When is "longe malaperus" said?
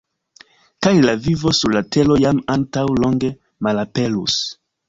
3.05-4.43